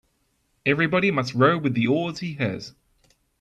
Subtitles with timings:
[0.65, 2.73] Everybody must row with the oars he has.